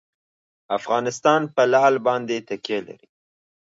[0.77, 3.07] افغانستان په لعل باندې تکیه لري.